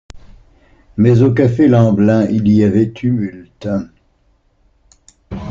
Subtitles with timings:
[0.97, 3.67] Mais au café Lemblin, il y avait tumulte.